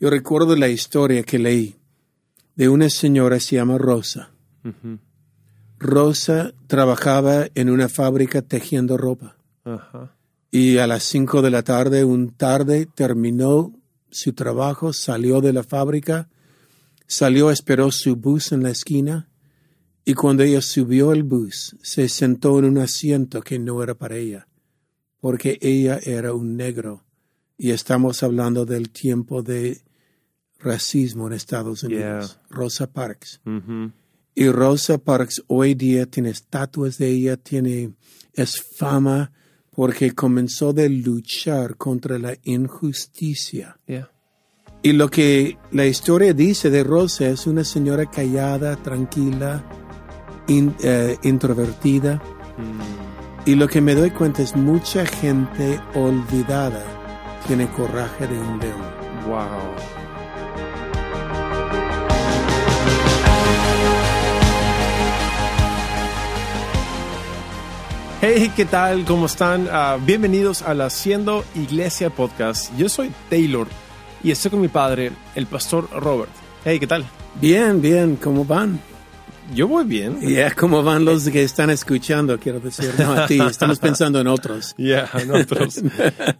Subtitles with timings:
[0.00, 1.76] Yo recuerdo la historia que leí
[2.54, 4.30] de una señora que se llama Rosa.
[5.78, 9.36] Rosa trabajaba en una fábrica tejiendo ropa.
[10.50, 13.72] Y a las cinco de la tarde, un tarde, terminó
[14.10, 16.28] su trabajo, salió de la fábrica,
[17.06, 19.28] salió, esperó su bus en la esquina
[20.08, 24.16] y cuando ella subió el bus, se sentó en un asiento que no era para
[24.16, 24.48] ella,
[25.20, 27.04] porque ella era un negro.
[27.58, 29.82] Y estamos hablando del tiempo de
[30.58, 32.38] racismo en Estados Unidos.
[32.50, 33.40] Rosa Parks.
[33.46, 33.92] Ujú.
[34.34, 37.92] Y Rosa Parks hoy día tiene estatuas de ella, tiene,
[38.34, 39.32] es fama
[39.72, 43.78] porque comenzó de luchar contra la injusticia.
[43.86, 44.10] Yeah.
[44.82, 49.64] Y lo que la historia dice de Rosa es una señora callada, tranquila,
[50.46, 52.22] in- eh, introvertida.
[53.44, 56.84] Y lo que me doy cuenta es mucha gente olvidada
[57.46, 58.82] tiene coraje de un león.
[59.26, 59.97] Wow.
[68.20, 69.04] Hey, ¿qué tal?
[69.04, 69.68] ¿Cómo están?
[69.70, 72.76] Ah, bienvenidos al Haciendo Iglesia Podcast.
[72.76, 73.68] Yo soy Taylor
[74.24, 76.32] y estoy con mi padre, el pastor Robert.
[76.64, 77.04] Hey, ¿qué tal?
[77.40, 78.80] Bien, bien, ¿cómo van?
[79.54, 80.20] Yo voy bien.
[80.20, 82.40] Ya, ¿cómo van los que están escuchando?
[82.40, 84.74] Quiero decir, no a ti, estamos pensando en otros.
[84.78, 85.80] Ya, nosotros.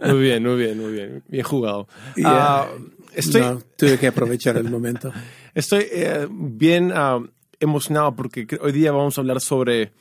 [0.04, 1.22] muy bien, muy bien, muy bien.
[1.28, 1.86] Bien jugado.
[2.24, 2.66] Ah,
[3.14, 5.12] estoy, No, tuve que aprovechar el momento.
[5.54, 7.20] Estoy eh, bien ah,
[7.60, 9.92] emocionado porque hoy día vamos a hablar sobre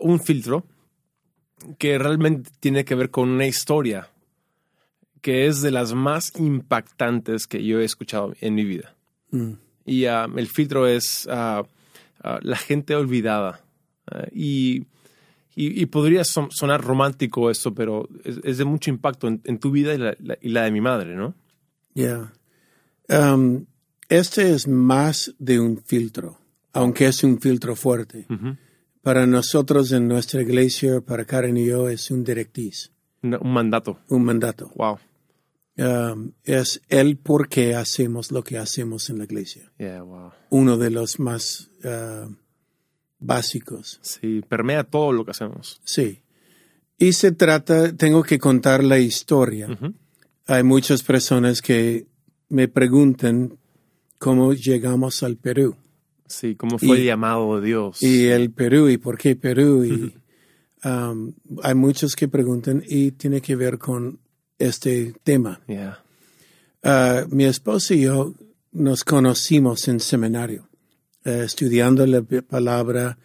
[0.00, 0.64] un filtro
[1.78, 4.08] que realmente tiene que ver con una historia
[5.22, 8.94] que es de las más impactantes que yo he escuchado en mi vida.
[9.30, 9.52] Mm.
[9.86, 11.62] Y ah, el filtro es ah,
[12.22, 13.60] ah, la gente olvidada.
[14.32, 14.84] Y,
[15.56, 19.58] y, y podría son- sonar romántico esto, pero es, es de mucho impacto en, en
[19.58, 21.34] tu vida y la, la- y la de mi madre, ¿no?
[21.94, 22.32] Ya.
[23.08, 23.64] Um,
[24.10, 26.38] este es más de un filtro,
[26.74, 28.26] aunque es un filtro fuerte.
[29.04, 32.90] Para nosotros en nuestra iglesia, para Karen y yo, es un directriz,
[33.22, 34.00] Un, un mandato.
[34.08, 34.72] un mandato.
[34.74, 34.98] Wow.
[35.76, 39.70] Um, es el por qué hacemos lo que hacemos en la iglesia.
[39.78, 40.32] Yeah, wow.
[40.50, 42.34] Uno de los más uh,
[43.18, 43.98] básicos.
[44.02, 45.80] Sí, permea todo lo que hacemos.
[45.84, 46.22] Sí.
[46.96, 49.66] Y se trata, tengo que contar la historia.
[50.46, 52.06] Hay muchas personas que
[52.48, 53.58] me preguntan
[54.18, 55.76] cómo llegamos al Perú.
[56.26, 58.02] Sí, cómo fue Y- llamado Dios.
[58.02, 59.84] Y el Perú, y por qué Perú.
[59.84, 60.14] Y,
[60.88, 64.18] um, hay muchos que preguntan y tiene que ver con
[64.58, 65.60] este tema.
[65.66, 66.00] Yeah.
[66.82, 68.34] Uh, mi esposa y yo
[68.72, 70.68] nos conocimos en seminario,
[71.24, 73.18] eh, estudiando la palabra.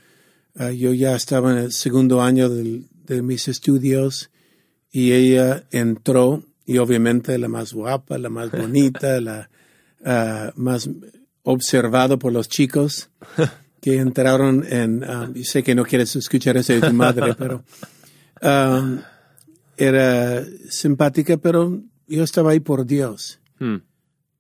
[0.55, 4.29] Uh, yo ya estaba en el segundo año del- de mis estudios
[4.91, 9.49] y ella entró y obviamente la más guapa, la más bonita, la
[10.01, 10.89] uh, más
[11.43, 13.09] observada por los chicos
[13.81, 17.63] que entraron en, um, sé que no quieres escuchar eso de tu madre, pero
[18.41, 18.99] um,
[19.77, 23.39] era simpática, pero yo estaba ahí por Dios.
[23.59, 23.77] Hmm.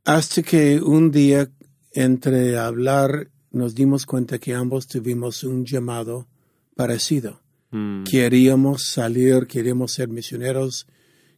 [0.03, 1.49] Hasta que un día,
[1.93, 6.27] entre hablar, nos dimos cuenta que ambos tuvimos un llamado
[6.75, 7.41] parecido.
[7.71, 8.03] Hmm.
[8.03, 10.87] Queríamos salir, queríamos ser misioneros,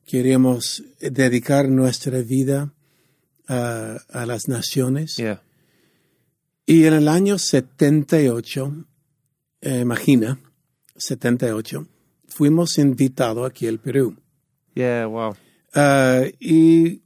[0.06, 2.74] queríamos dedicar nuestra vida
[3.48, 5.18] a, a las naciones.
[5.18, 5.44] Yeah.
[6.72, 8.86] Y en el año 78,
[9.60, 10.40] eh, imagina,
[10.96, 11.86] 78,
[12.30, 14.16] fuimos invitados aquí al Perú.
[14.74, 15.36] Yeah, wow.
[15.74, 17.02] Ah, y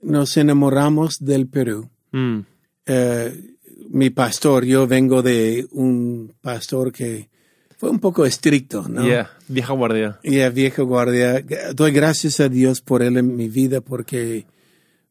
[0.00, 1.90] nos enamoramos del Perú.
[2.12, 2.40] Hmm.
[2.86, 3.56] Eh,
[3.90, 7.28] mi pastor, yo vengo de un pastor que
[7.76, 9.04] fue un poco estricto, ¿no?
[9.04, 10.18] Yeah, vieja guardia.
[10.22, 11.44] Y a viejo guardia.
[11.74, 14.46] Doy gracias a Dios por él en mi vida porque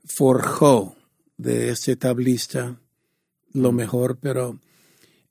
[0.03, 0.95] forjó
[1.37, 2.79] de este tablista
[3.53, 4.59] lo mejor, pero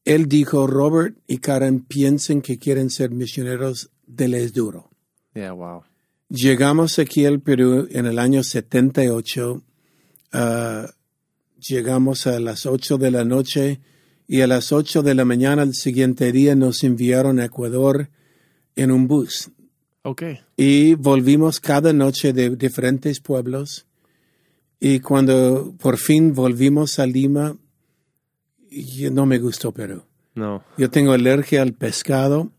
[0.04, 4.90] él dijo, Robert y Karen piensen que quieren ser misioneros, les duro.
[5.34, 5.82] Yeah, wow.
[6.28, 9.62] Llegamos aquí al Perú en el año 78.
[10.32, 10.86] ah,
[11.58, 13.80] llegamos a las 8 de la noche
[14.28, 18.10] y a las 8 de la mañana del siguiente día nos enviaron a Ecuador
[18.74, 19.50] en un bus.
[20.02, 20.22] Ok.
[20.56, 23.86] Y volvimos cada noche de diferentes pueblos.
[24.78, 27.56] Y cuando por fin volvimos a Lima,
[29.10, 30.02] no me gustó Perú.
[30.34, 30.62] No.
[30.76, 32.50] Yo tengo alergia al pescado.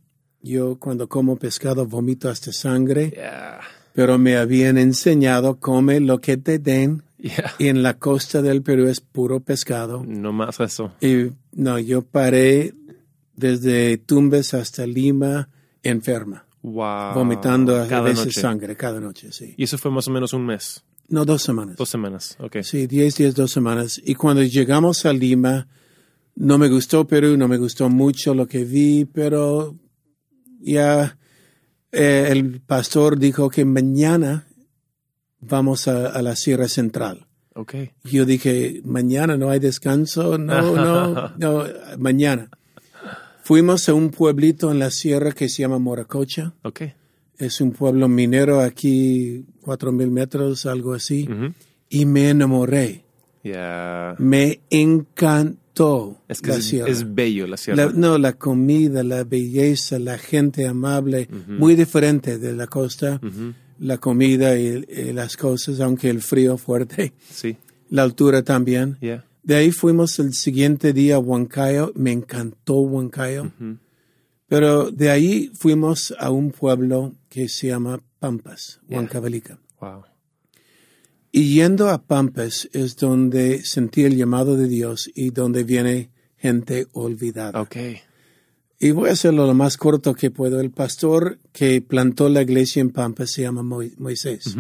[0.42, 3.60] Yo cuando como pescado vomito hasta sangre Yeah.
[3.94, 7.54] pero me habían enseñado come lo que te den Yeah.
[7.58, 10.04] y en la costa del Perú es puro pescado.
[10.08, 10.92] No más eso.
[11.02, 12.74] Y no, yo paré
[13.36, 15.50] desde Tumbes hasta Lima
[15.84, 17.14] enferma, Wow.
[17.16, 18.42] vomitando a Cada veces noche.
[18.42, 19.54] sangre cada noche, sí.
[19.58, 20.84] Y eso fue más o menos un mes.
[21.10, 21.78] no, dos semanas.
[21.78, 22.58] Dos semanas, ok.
[22.64, 24.00] Sí, diez días, dos semanas.
[24.04, 25.68] Y cuando llegamos a Lima,
[26.40, 29.76] no me gustó Perú, no me gustó mucho lo que vi, pero
[30.60, 31.18] ya
[31.92, 34.48] eh, el pastor dijo que mañana
[35.40, 37.26] vamos a, a la Sierra Central.
[37.56, 37.74] Ok.
[38.04, 41.64] Yo dije, mañana no hay descanso, no, no, no,
[41.98, 42.52] mañana.
[43.42, 46.54] Fuimos a un pueblito en la sierra que se llama Moracocha.
[46.64, 46.82] Ok.
[47.38, 51.28] Es un pueblo minero aquí, cuatro mil metros, algo así.
[51.90, 53.06] Y me enamoré.
[53.44, 54.16] Ya.
[54.20, 55.67] Me encantó
[56.28, 56.90] Es que la es, sierra.
[56.92, 57.86] es bello la sierra.
[57.88, 63.20] La- no, la comida, la belleza, la gente amable, muy diferente de la costa.
[63.80, 67.58] La comida y, y las cosas, aunque el frío fuerte, Sí.
[67.90, 68.98] la altura también.
[69.02, 69.24] Ya.
[69.44, 71.92] De ahí fuimos el siguiente día a Huancayo.
[71.96, 73.52] Me encantó Huancayo.
[74.48, 79.60] Pero de ahí fuimos a un pueblo que se llama Pampas, Huancavelica.
[79.80, 80.04] Wow.
[81.38, 86.88] Y yendo a Pampas es donde sentí el llamado de Dios y donde viene gente
[86.94, 87.62] olvidada.
[87.62, 87.76] Ok.
[88.80, 90.60] Y voy a hacerlo lo más corto que puedo.
[90.60, 94.56] El pastor que plantó la iglesia en Pampas se llama Mo- Moisés.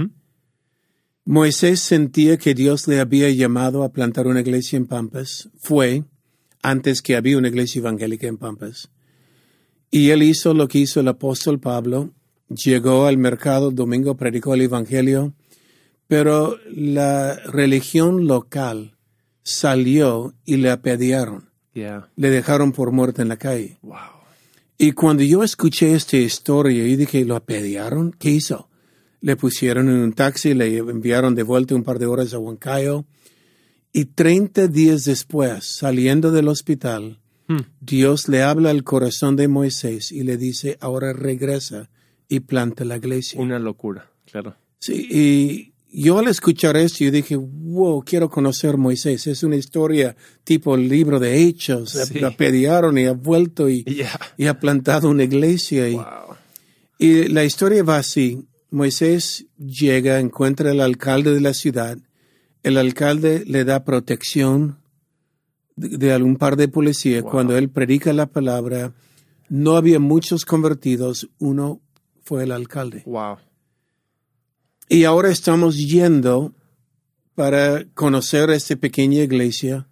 [1.25, 5.49] Moisés sentía que Dios le había llamado a plantar una iglesia en Pampas.
[5.57, 6.03] Fue
[6.61, 8.91] antes que había una iglesia evangélica en Pampas.
[9.89, 12.13] Y él hizo lo que hizo el apóstol Pablo.
[12.49, 15.33] Llegó al mercado, domingo predicó el evangelio,
[16.07, 18.97] pero la religión local
[19.43, 21.49] salió y le apedrearon.
[21.73, 22.09] Ya.
[22.15, 23.77] Le dejaron por muerto en la calle.
[23.81, 23.97] Wow.
[24.77, 28.11] Y cuando yo escuché esta historia, yo dije, ¿lo apedrearon?
[28.17, 28.69] ¿Qué hizo?
[29.21, 33.05] Le pusieron en un taxi, le enviaron de vuelta un par de horas a Huancayo.
[33.91, 37.61] Y 30 días después, saliendo del hospital, Hmm.
[37.79, 41.89] Dios le habla al corazón de Moisés y le dice, ahora regresa
[42.27, 43.39] y planta la iglesia.
[43.39, 44.55] Una locura, claro.
[44.79, 49.25] Sí, y yo al escuchar esto, yo dije, wow, quiero conocer a Moisés.
[49.27, 51.91] Es una historia tipo el libro de Hechos.
[51.91, 52.19] Sí.
[52.19, 53.85] Lo apedrearon y ha vuelto y,
[54.47, 55.87] ha plantado una iglesia.
[55.89, 56.35] Y, Wow.
[56.99, 58.47] y la historia va así.
[58.69, 61.97] Moisés llega, encuentra al alcalde de la ciudad.
[62.63, 64.79] El alcalde le da protección
[65.75, 67.23] de, de algún par de policías.
[67.23, 67.31] Wow.
[67.31, 68.93] Cuando él predica la palabra,
[69.47, 71.29] no había muchos convertidos.
[71.39, 71.81] Uno
[72.23, 73.03] fue el alcalde.
[73.05, 73.37] Wow.
[74.89, 76.53] Y ahora estamos yendo
[77.35, 79.87] para conocer esta pequeña iglesia.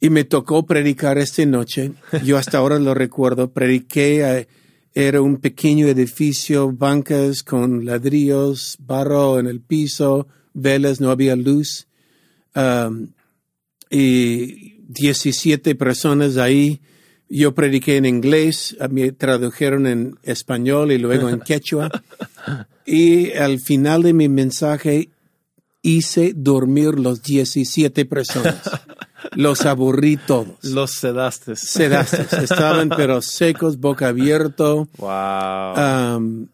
[0.00, 1.92] Y me tocó predicar esta noche.
[2.24, 3.52] Yo hasta ahora lo recuerdo.
[3.52, 4.48] Prediqué, eh,
[4.92, 11.86] era un pequeño edificio, bancas con ladrillos, barro en el piso, velas, no había luz.
[12.56, 13.12] Um,
[13.90, 16.80] y 17 personas ahí.
[17.28, 21.90] Yo prediqué en inglés, mí tradujeron en español y luego en quechua.
[22.86, 25.10] Y al final de mi mensaje
[25.82, 28.60] hice dormir los 17 personas.
[29.32, 30.62] Los aburrí todos.
[30.62, 31.56] Los sedaste.
[31.56, 32.44] Sedaste.
[32.44, 34.88] Estaban pero secos, boca abierto.
[34.96, 36.16] Wow.
[36.16, 36.46] um,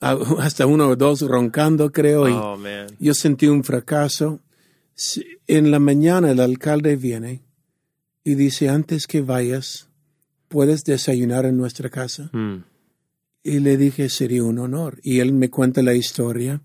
[0.00, 2.28] hasta uno o dos roncando, creo.
[2.28, 2.86] y oh, man.
[2.98, 4.40] yo sentí un fracaso.
[5.46, 7.42] En la mañana el alcalde viene
[8.24, 9.87] y dice, antes que vayas,
[10.48, 12.30] ¿puedes desayunar en nuestra casa?
[12.32, 12.64] Mm.
[13.44, 14.98] Y le dije, sería un honor.
[15.02, 16.60] Y él me cuenta la historia,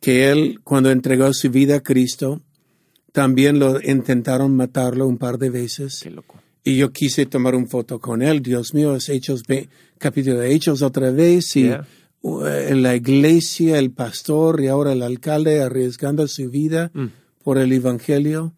[0.00, 2.40] que él, cuando entregó su vida a Cristo,
[3.12, 6.00] también lo intentaron matarlo un par de veces.
[6.02, 6.40] Qué loco.
[6.64, 8.42] Y yo quise tomar una foto con él.
[8.42, 9.42] Dios mío, es Hechos,
[9.98, 11.56] capítulo de Hechos otra vez.
[11.56, 11.86] Y Yeah.
[12.22, 17.06] uh, en la iglesia, el pastor y ahora el alcalde arriesgando su vida Mm.
[17.42, 18.54] por el Evangelio.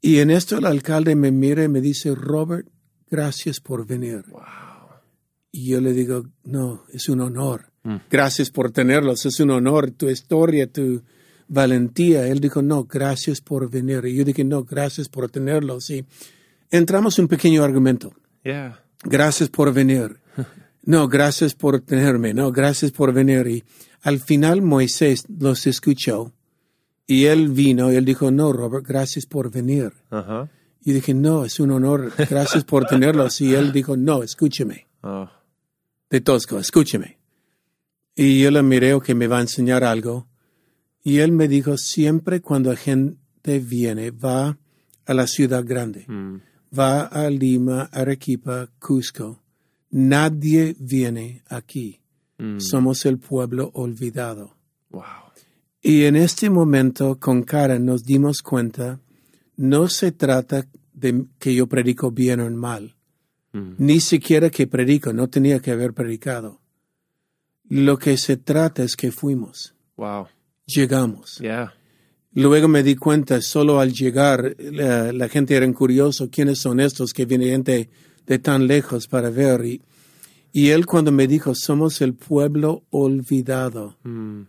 [0.00, 2.66] Y en esto el alcalde me mira y me dice, Robert,
[3.10, 4.24] gracias por venir.
[4.28, 4.42] Wow.
[5.52, 7.72] Y yo le digo, no, es un honor.
[7.82, 7.96] Mm.
[8.10, 11.02] Gracias por tenerlos, es un honor, tu historia, tu
[11.48, 12.26] valentía.
[12.26, 14.04] Él dijo, no, gracias por venir.
[14.04, 15.88] Y yo dije, no, gracias por tenerlos.
[15.90, 16.04] Y
[16.70, 18.12] entramos en un pequeño argumento.
[18.44, 18.80] Yeah.
[19.04, 20.18] Gracias por venir.
[20.88, 22.32] No, gracias por tenerme.
[22.32, 23.48] No, gracias por venir.
[23.48, 23.64] Y
[24.02, 26.32] al final Moisés los escuchó.
[27.08, 29.92] Y él vino y él dijo, no, Robert, gracias por venir.
[30.10, 30.48] Ajá.
[30.88, 33.40] Y dije, no, es un honor, gracias por tenerlos.
[33.40, 35.28] Y él dijo, no, escúcheme Oh.
[36.08, 37.18] de Tosco, escúcheme.
[38.14, 40.28] Y yo le miré que me va a enseñar algo.
[41.02, 44.58] Y él me dijo, siempre cuando gente viene, va
[45.06, 46.36] a la ciudad grande, Mm.
[46.78, 49.42] va a Lima, Arequipa, Cusco.
[49.90, 52.00] Nadie viene aquí.
[52.38, 52.60] Mm.
[52.60, 54.56] Somos el pueblo olvidado.
[54.90, 55.02] Wow.
[55.82, 59.00] Y en este momento, con Karen, nos dimos cuenta,
[59.56, 62.94] no se trata de que yo predico bien o mal
[63.52, 63.74] Mm.
[63.78, 66.60] ni siquiera que predico, no tenía que haber predicado.
[67.68, 70.26] Lo que se trata es que fuimos, Wow.
[70.66, 71.38] llegamos.
[71.38, 71.72] Yeah.
[72.32, 77.12] Luego me di cuenta, solo al llegar, la, la gente era curioso, ¿quiénes son estos
[77.14, 77.88] que viene gente
[78.26, 79.64] de tan lejos para ver?
[79.64, 79.80] Y,
[80.52, 83.96] y él cuando me dijo, somos el pueblo olvidado.
[84.04, 84.42] Mm.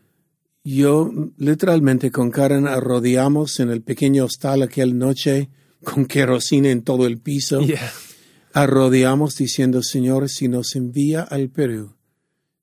[0.69, 5.47] Yo literalmente con Karen arrodillamos en el pequeño hostal aquella noche
[5.81, 7.61] con querosina en todo el piso.
[7.61, 7.89] Yeah.
[8.51, 11.93] Arrodillamos diciendo, Señor, si nos envía al Perú,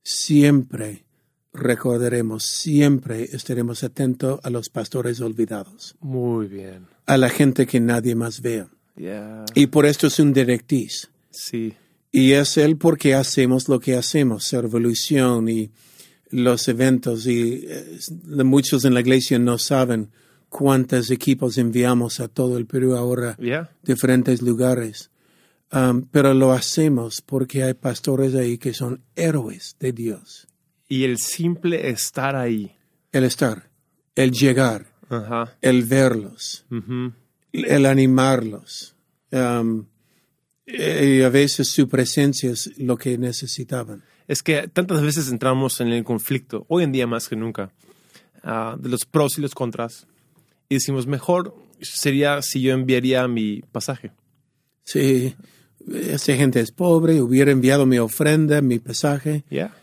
[0.03, 1.07] siempre
[1.55, 6.89] recordaremos, siempre estaremos atentos a los pastores olvidados, Muy bien.
[7.07, 8.69] a la gente que nadie más vea.
[8.97, 9.47] Yeah.
[9.55, 11.09] Y por esto es un directriz.
[11.31, 11.73] Sí.
[12.13, 15.71] Y es él porque hacemos lo que hacemos, revolución y
[16.31, 17.27] los eventos.
[17.27, 17.99] Y eh,
[18.45, 20.11] muchos en la iglesia no saben
[20.49, 23.71] cuántos equipos enviamos a todo el Perú ahora, Yeah.
[23.83, 25.11] diferentes lugares.
[25.73, 30.47] Um, pero lo hacemos porque hay pastores ahí que son héroes de Dios.
[30.89, 32.77] Y el simple estar ahí.
[33.11, 33.69] El estar,
[34.15, 34.87] el llegar,
[35.61, 36.65] el verlos,
[37.53, 38.95] el animarlos.
[39.33, 39.87] Um,
[40.67, 44.05] y a veces su presencia es lo que necesitaban.
[44.29, 47.71] Es que tantas veces entramos en el conflicto, hoy en día más que nunca,
[48.43, 50.07] ah, de los pros y los contras.
[50.69, 54.13] Y decimos, mejor sería si yo enviaría mi pasaje.
[54.85, 55.35] Si
[55.93, 59.45] esa gente es pobre, hubiera enviado mi ofrenda, mi pasaje.
[59.51, 59.75] Yeah.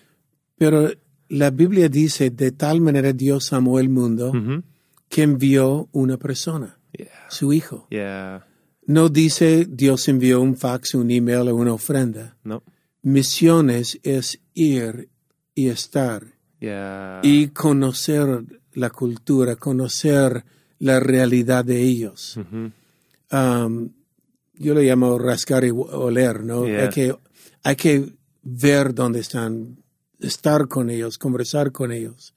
[0.57, 0.89] Pero
[1.29, 4.31] la Biblia dice, de tal manera Dios amó el mundo
[5.09, 7.09] que envió una persona, Yeah.
[7.29, 7.87] su hijo.
[7.89, 8.45] Yeah.
[8.85, 12.35] No dice Dios envió un fax, un email o una ofrenda.
[12.43, 12.63] No.
[13.01, 15.09] Misiones es ir
[15.55, 16.25] y estar
[16.59, 17.21] Yeah.
[17.23, 20.45] y conocer la cultura, conocer
[20.77, 22.37] la realidad de ellos.
[22.37, 22.71] Ujú.
[23.35, 23.89] Um,
[24.53, 26.67] yo le llamo rascar y oler, ¿no?
[26.67, 26.83] Yeah.
[26.83, 27.15] Hay, que,
[27.63, 29.83] hay que ver dónde están,
[30.19, 32.35] estar con ellos, conversar con ellos.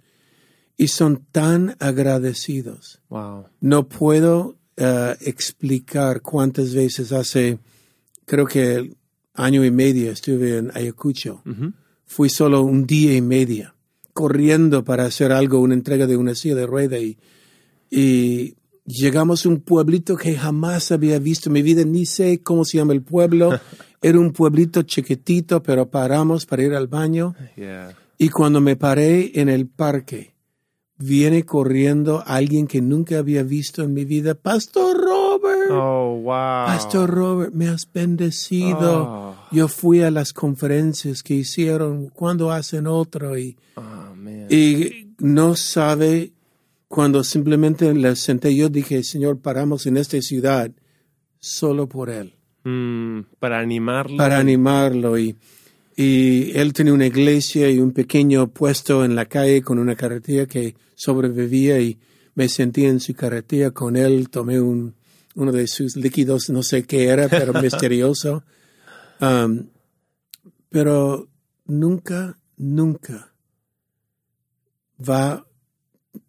[0.78, 3.02] Y son tan agradecidos.
[3.10, 3.48] Wow.
[3.60, 7.58] No puedo eh, explicar cuántas veces hace,
[8.24, 8.96] creo que
[9.34, 11.42] año y medio estuve en Ayacucho.
[11.44, 11.72] Ujú.
[12.06, 13.74] Fui solo un día y media,
[14.12, 17.18] corriendo para hacer algo, una entrega de una silla de rueda y,
[17.90, 22.64] y llegamos a un pueblito que jamás había visto en mi vida, ni sé cómo
[22.64, 23.58] se llama el pueblo.
[24.02, 27.34] Era un pueblito chiquitito, pero paramos para ir al baño.
[27.56, 27.96] Yeah.
[28.18, 30.34] Y cuando me paré en el parque,
[30.98, 34.34] viene corriendo alguien que nunca había visto en mi vida.
[34.34, 35.02] Pastor
[35.38, 36.66] Robert, Oh, wow.
[36.66, 39.04] Pastor Robert, me has bendecido.
[39.08, 39.34] Oh.
[39.50, 44.14] Yo fui a las conferencias que hicieron cuando hacen otro y, Oh,
[44.50, 46.32] y no sabe
[46.88, 50.70] cuando simplemente le senté yo dije, Señor, paramos en esta ciudad
[51.40, 52.34] solo por él
[52.66, 54.16] Mm, para animarlo.
[54.16, 55.36] para animarlo y,
[55.96, 60.46] y él tenía una iglesia y un pequeño puesto en la calle con una carretilla
[60.46, 61.98] que sobrevivía y
[62.34, 64.94] me sentí en su carretilla con él, tomé un,
[65.34, 68.44] uno de sus líquidos, no sé qué era, pero misterioso.
[69.20, 69.68] Um,
[70.68, 71.28] pero
[71.66, 73.32] nunca, nunca
[74.98, 75.46] va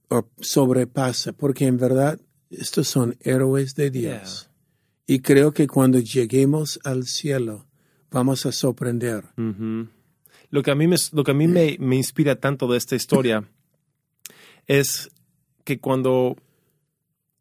[0.10, 2.20] o sobrepasa, porque en verdad
[2.50, 4.50] estos son héroes de Dios.
[5.08, 7.68] Y creo que cuando lleguemos al cielo
[8.12, 9.26] vamos a sorprender.
[10.50, 12.96] Lo que a mí, me, lo que a mí me, me inspira tanto de esta
[12.96, 13.50] historia
[14.68, 15.10] es
[15.64, 16.38] que cuando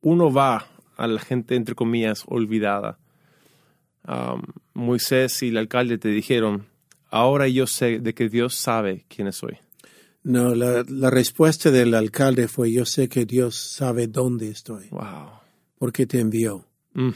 [0.01, 2.99] uno va a la gente, entre comillas, olvidada,
[4.07, 4.43] um,
[4.75, 6.67] Moisés y el alcalde te dijeron,
[7.11, 9.59] ahora yo sé de que Dios sabe quién soy.
[10.23, 15.31] No, la, la respuesta del alcalde fue, yo sé que Dios sabe dónde estoy, Wow.
[15.79, 16.67] porque te envió.
[16.95, 17.11] Mm.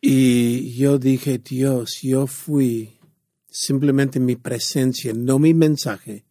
[0.00, 2.98] Y yo dije, Dios, yo fui
[3.48, 6.24] simplemente mi presencia, no mi mensaje.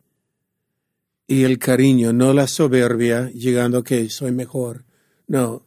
[1.27, 4.85] Y el cariño, no la soberbia, llegando que soy mejor.
[5.27, 5.65] No,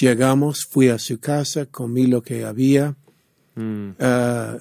[0.00, 2.96] llegamos, fui a su casa, comí lo que había,
[3.56, 3.90] Mm.
[4.00, 4.58] ah,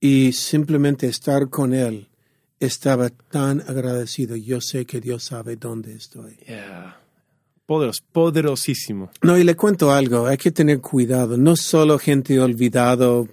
[0.00, 2.08] y simplemente estar con él.
[2.60, 4.36] Estaba tan agradecido.
[4.36, 6.36] Yo sé que Dios sabe dónde estoy.
[6.46, 7.00] Yeah.
[7.66, 9.10] Poderos, poderosísimo.
[9.22, 11.36] No, y le cuento algo, hay que tener cuidado.
[11.38, 13.26] No solo gente olvidado,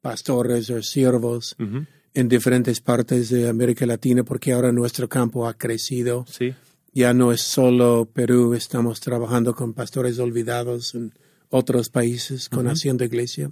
[0.00, 1.84] pastores o siervos Ujú.
[2.14, 6.24] en diferentes partes de América Latina, porque ahora nuestro campo ha crecido.
[6.28, 6.54] Sí.
[6.92, 11.14] Ya no es solo Perú, estamos trabajando con pastores olvidados en
[11.48, 13.50] otros países, con Hacienda Iglesia.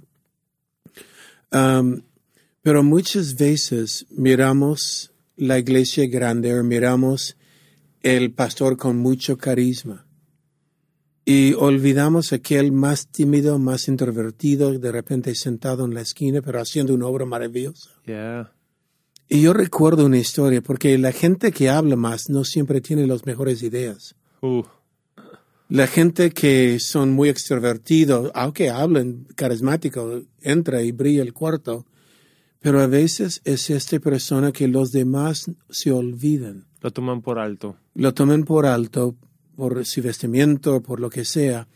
[1.51, 2.01] Um,
[2.61, 7.35] pero muchas veces miramos la iglesia grande o miramos
[8.03, 10.05] el pastor con mucho carisma
[11.25, 16.93] y olvidamos aquel más tímido, más introvertido, de repente sentado en la esquina, pero haciendo
[16.93, 17.89] una obra maravillosa.
[18.05, 18.51] Yeah.
[19.33, 23.25] Y yo recuerdo una historia, porque la gente que habla más no siempre tiene las
[23.25, 24.13] mejores ideas.
[24.41, 24.63] Uh.
[25.69, 31.85] La gente que son muy extrovertidos, aunque hablen carismático, entra y brilla el cuarto,
[32.59, 36.65] pero a veces es esta persona que los demás se olvidan.
[36.81, 37.77] Lo toman por alto.
[37.95, 39.15] Lo toman por alto,
[39.55, 41.69] por su vestimiento, por lo que sea.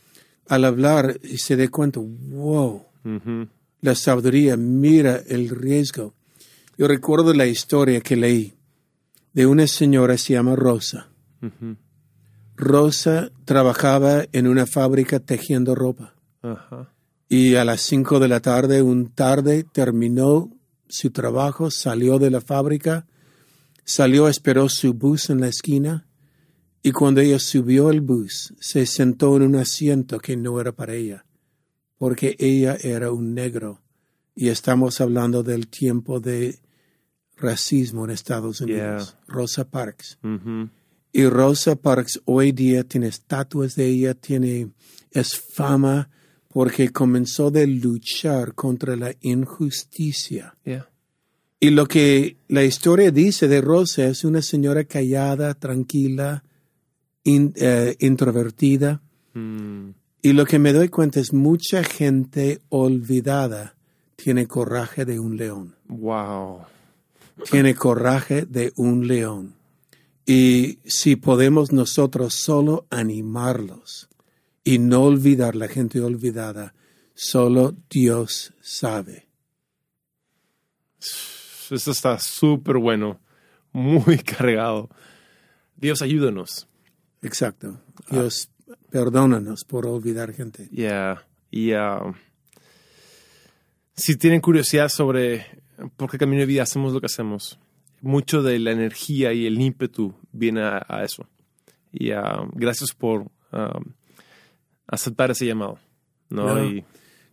[0.46, 3.48] Al hablar y se dé cuenta, wow, Ujú.
[3.80, 6.12] la sabiduría, mira el riesgo.
[6.78, 8.54] Yo recuerdo la historia que leí
[9.32, 11.08] de una señora se llama Rosa.
[12.54, 16.14] Rosa trabajaba en una fábrica tejiendo ropa.
[17.28, 20.50] Y a las cinco de la tarde, un tarde, terminó
[20.88, 23.06] su trabajo, salió de la fábrica,
[23.84, 26.06] salió, esperó su bus en la esquina
[26.82, 30.94] y cuando ella subió el bus, se sentó en un asiento que no era para
[30.94, 31.26] ella,
[31.98, 33.82] porque ella era un negro.
[34.36, 36.60] Y estamos hablando del tiempo de
[37.36, 39.16] racismo en Estados Unidos.
[39.26, 40.18] Rosa Parks.
[40.22, 40.68] Ujú.
[41.12, 44.68] Y Rosa Parks hoy día tiene estatuas de ella, tiene,
[45.10, 46.10] es fama
[46.48, 50.54] porque comenzó de luchar contra la injusticia.
[50.64, 50.88] Yeah.
[51.60, 56.44] Y lo que la historia dice de Rosa es una señora callada, tranquila,
[57.24, 59.02] in- eh, introvertida.
[59.34, 59.90] Mm.
[60.22, 63.76] Y lo que me doy cuenta es mucha gente olvidada
[64.16, 65.76] tiene coraje de un león.
[65.88, 66.62] Wow.
[67.50, 69.56] Tiene coraje de un león.
[70.24, 74.08] Y si podemos nosotros solo animarlos
[74.64, 76.74] y no olvidar la gente olvidada,
[77.14, 79.28] solo Dios sabe.
[81.70, 83.20] Esto está súper bueno.
[83.72, 84.90] Muy cargado.
[85.76, 86.68] Dios, ayúdanos.
[87.22, 87.80] Exacto.
[88.10, 88.50] Dios,
[88.90, 90.68] perdónanos por olvidar gente.
[90.70, 91.26] Yeah.
[91.50, 91.72] Y
[93.94, 95.46] si tienen curiosidad sobre
[95.96, 97.58] por qué Camino de Vida hacemos lo que hacemos,
[98.00, 101.26] mucho de la energía y el ímpetu viene a, a eso.
[101.92, 103.78] Y ah, gracias por ah,
[104.86, 105.78] aceptar ese llamado.
[106.30, 106.54] ¿no?
[106.54, 106.64] No.
[106.64, 106.84] Y,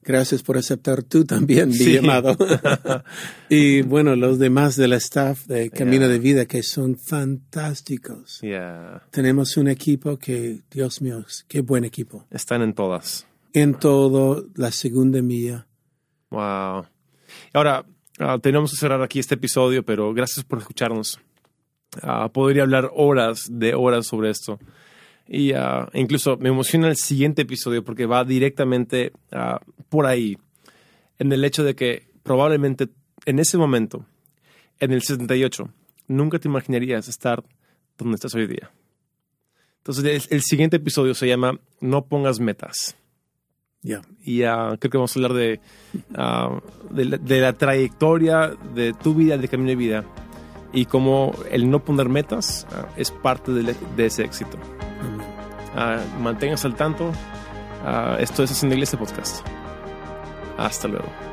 [0.05, 1.93] Gracias por aceptar tú también mi Sí.
[1.93, 2.35] llamado.
[3.49, 6.09] y bueno, los demás del staff de Camino Yeah.
[6.09, 8.39] de Vida que son fantásticos.
[8.41, 12.25] yeah, Tenemos un equipo que, Dios mío, qué buen equipo.
[12.31, 13.25] están en todas.
[13.53, 15.67] En todo, la segunda mía.
[16.31, 16.85] Wow.
[17.53, 17.85] Ahora,
[18.19, 21.19] ah, tenemos que cerrar aquí este episodio, pero gracias por escucharnos.
[22.01, 24.59] Ah, podría hablar horas de horas sobre esto.
[25.27, 29.13] Y ah, incluso me emociona el siguiente episodio porque va directamente
[29.89, 30.37] por ahí,
[31.19, 32.89] en el hecho de que probablemente
[33.25, 34.05] en ese momento,
[34.79, 35.69] en el 78,
[36.07, 37.43] nunca te imaginarías estar
[37.97, 38.71] donde estás hoy día.
[39.77, 42.97] Entonces, el, el siguiente episodio se llama No pongas metas
[43.85, 44.01] Ya.
[44.23, 45.59] y ah, creo que vamos a hablar de,
[46.15, 46.57] ah,
[46.89, 50.05] de, la, de la trayectoria de tu vida, de camino de vida
[50.71, 54.57] y cómo el no poner metas ah, es parte de, de ese éxito.
[55.75, 55.99] Amén.
[56.21, 57.11] Manténganse al tanto.
[58.19, 59.45] Esto es Haciendo Iglesia Podcast.
[60.57, 61.32] Hasta luego.